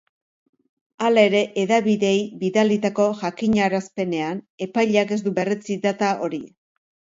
[1.07, 6.45] Hala ere, hedabideei bidalitako jakinarazpenean, epaileak ez du berretsi data hori.